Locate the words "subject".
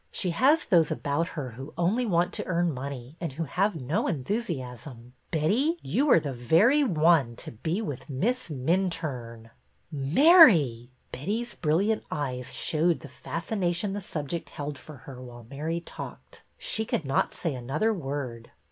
14.01-14.49